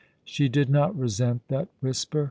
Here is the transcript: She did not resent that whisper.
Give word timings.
She 0.25 0.49
did 0.49 0.67
not 0.67 0.97
resent 0.97 1.47
that 1.49 1.67
whisper. 1.79 2.19